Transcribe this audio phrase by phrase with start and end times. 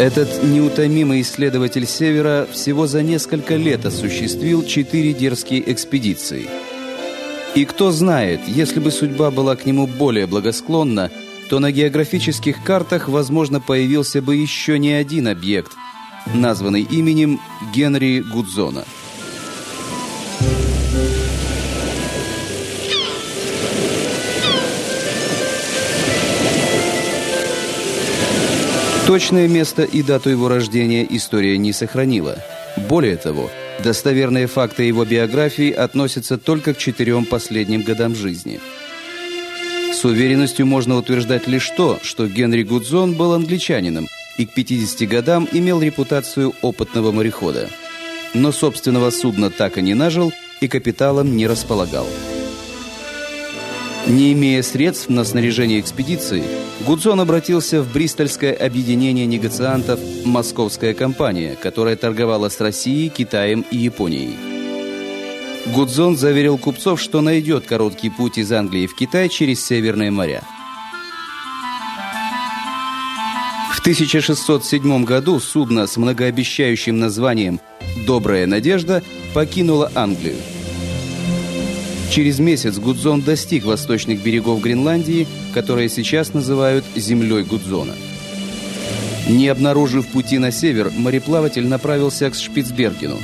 [0.00, 6.48] Этот неутомимый исследователь Севера всего за несколько лет осуществил четыре дерзкие экспедиции.
[7.54, 11.10] И кто знает, если бы судьба была к нему более благосклонна,
[11.50, 15.72] то на географических картах, возможно, появился бы еще не один объект,
[16.32, 17.38] названный именем
[17.74, 18.86] Генри Гудзона–
[29.10, 32.38] Точное место и дату его рождения история не сохранила.
[32.88, 33.50] Более того,
[33.82, 38.60] достоверные факты его биографии относятся только к четырем последним годам жизни.
[39.92, 44.06] С уверенностью можно утверждать лишь то, что Генри Гудзон был англичанином
[44.38, 47.68] и к 50 годам имел репутацию опытного морехода.
[48.32, 52.06] Но собственного судна так и не нажил и капиталом не располагал.
[54.06, 56.42] Не имея средств на снаряжение экспедиции,
[56.86, 64.36] Гудзон обратился в бристольское объединение негациантов «Московская компания», которая торговала с Россией, Китаем и Японией.
[65.74, 70.42] Гудзон заверил купцов, что найдет короткий путь из Англии в Китай через Северные моря.
[73.74, 77.60] В 1607 году судно с многообещающим названием
[78.06, 79.02] «Добрая надежда»
[79.34, 80.36] покинуло Англию.
[82.10, 87.94] Через месяц Гудзон достиг восточных берегов Гренландии, которые сейчас называют землей Гудзона.
[89.28, 93.16] Не обнаружив пути на север, мореплаватель направился к Шпицбергену,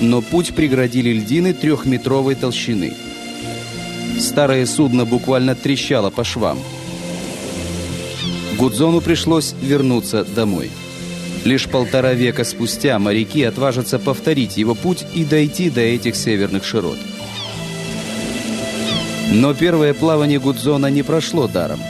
[0.00, 2.94] но путь преградили льдины трехметровой толщины.
[4.20, 6.60] Старое судно буквально трещало по швам.
[8.56, 10.70] Гудзону пришлось вернуться домой.
[11.44, 16.98] Лишь полтора века спустя моряки отважатся повторить его путь и дойти до этих северных широт.
[19.30, 21.80] Но первое плавание Гудзона не прошло даром.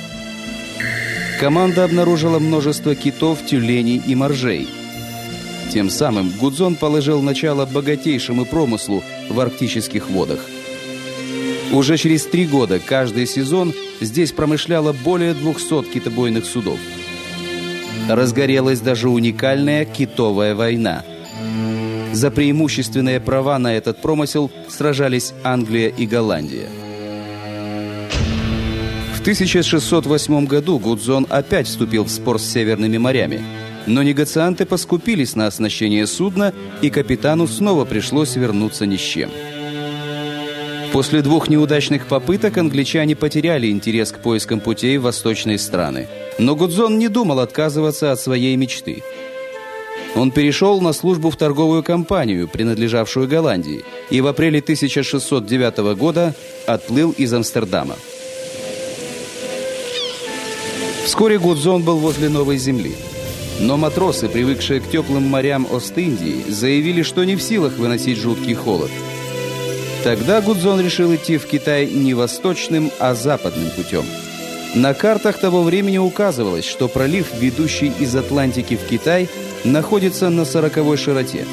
[1.39, 4.69] Команда обнаружила множество китов, тюленей и моржей.
[5.73, 10.41] Тем самым Гудзон положил начало богатейшему промыслу в арктических водах.
[11.73, 16.79] Уже через три года каждый сезон здесь промышляло более 200 китобойных судов.
[18.09, 21.05] Разгорелась даже уникальная китовая война.
[22.13, 26.69] За преимущественные права на этот промысел сражались Англия и Голландия.
[29.29, 33.43] 1608 году Гудзон опять вступил в спор с северными морями.
[33.85, 39.31] Но негацианты поскупились на оснащение судна, и капитану снова пришлось вернуться ни с чем.
[40.95, 46.09] После двух неудачных попыток англичане потеряли интерес к поискам путей в восточные страны.
[46.39, 49.03] Но Гудзон не думал отказываться от своей мечты.
[50.17, 56.35] Он перешел на службу в торговую компанию, принадлежавшую Голландии, и в апреле 1609 года
[56.67, 57.97] отплыл из Амстердама.
[61.09, 62.95] Вскоре Гудзон был возле Новой Земли.
[63.61, 68.91] Но матросы, привыкшие к теплым морям Ост-Индии, заявили, что не в силах выносить жуткий холод.
[70.05, 74.05] Тогда Гудзон решил идти в Китай не восточным, а западным путем.
[74.75, 79.31] На картах того времени указывалось, что пролив, ведущий из Атлантики в Китай,
[79.65, 81.47] находится на сороковой широте.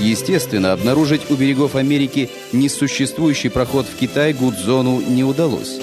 [0.00, 5.78] Естественно, обнаружить у берегов Америки несуществующий проход в Китай Гудзону не удалось.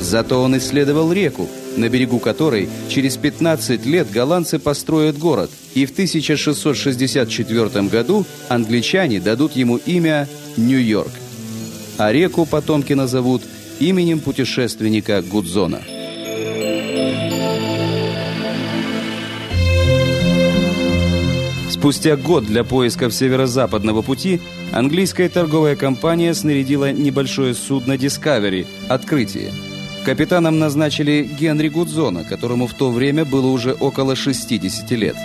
[0.00, 5.92] Зато он исследовал реку, на берегу которой через 15 лет голландцы построят город, и в
[5.92, 11.12] 1664 году англичане дадут ему имя Нью-Йорк.
[11.98, 13.42] А реку потомки назовут
[13.78, 15.82] именем путешественника Гудзона.
[21.82, 24.40] Спустя год для поисков северо-западного пути
[24.72, 29.52] английская торговая компания снарядила небольшое судно «Дискавери» «Открытие»,
[30.04, 35.16] Капитаном назначили Генри Гудзона, которому в то время было уже около 60 лет.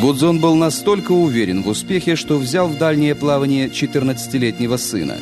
[0.00, 5.18] Гудзон был настолько уверен в успехе, что взял в дальнее плавание 14-летнего сына.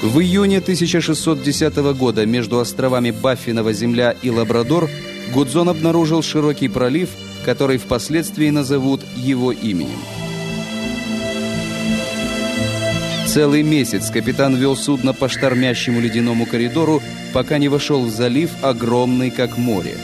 [0.00, 4.88] В июне 1610 года между островами Баффинова земля и Лабрадор
[5.34, 7.08] Гудзон обнаружил широкий пролив,
[7.44, 10.00] который впоследствии назовут его именем.
[13.26, 17.02] Целый месяц капитан вел судно по штормящему ледяному коридору,
[17.32, 19.96] пока не вошел в залив, огромный как море.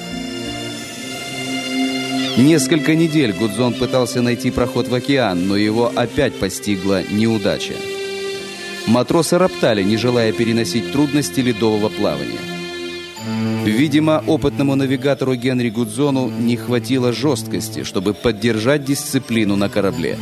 [2.38, 7.74] Несколько недель Гудзон пытался найти проход в океан, но его опять постигла неудача.
[8.86, 12.57] Матросы роптали, не желая переносить трудности ледового плавания.
[13.64, 20.18] Видимо, опытному навигатору Генри Гудзону не хватило жесткости, чтобы поддержать дисциплину на корабле.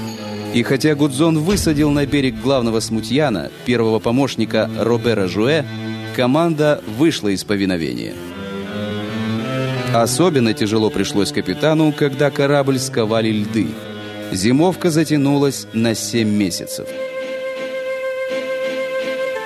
[0.54, 5.64] И хотя Гудзон высадил на берег главного смутьяна, первого помощника Робера Жуэ,
[6.16, 8.14] команда вышла из повиновения.
[9.94, 13.68] Особенно тяжело пришлось капитану, когда корабль сковали льды.
[14.32, 16.88] Зимовка затянулась на 7 месяцев.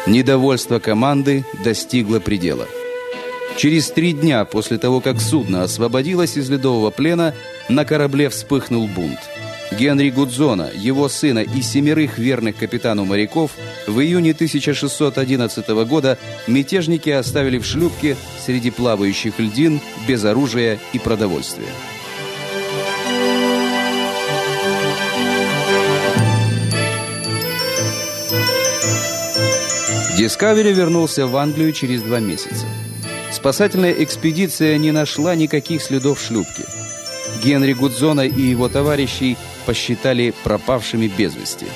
[0.06, 2.66] Недовольство команды достигло предела.
[3.56, 7.34] Через три дня после того, как судно освободилось из ледового плена,
[7.68, 9.18] на корабле вспыхнул бунт.
[9.72, 13.52] Генри Гудзона, его сына и семерых верных капитану моряков
[13.86, 21.68] в июне 1611 года мятежники оставили в шлюпке среди плавающих льдин без оружия и продовольствия.
[30.18, 32.66] Дискавери вернулся в Англию через два месяца.
[33.32, 36.64] Спасательная экспедиция не нашла никаких следов шлюпки.
[37.44, 39.36] Генри Гудзона и его товарищей
[39.66, 41.66] посчитали пропавшими без вести.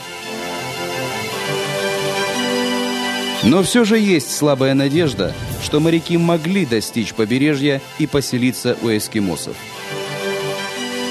[3.44, 9.56] Но все же есть слабая надежда, что моряки могли достичь побережья и поселиться у эскимосов.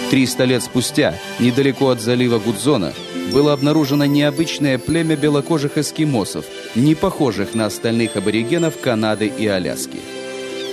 [0.10, 2.94] 300 лет спустя, недалеко от залива Гудзона,
[3.32, 10.00] было обнаружено необычное племя белокожих эскимосов, не похожих на остальных аборигенов Канады и Аляски.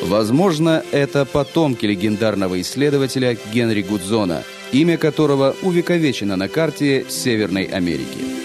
[0.02, 8.39] Возможно, это потомки легендарного исследователя Генри Гудзона, имя которого увековечено на карте Северной Америки.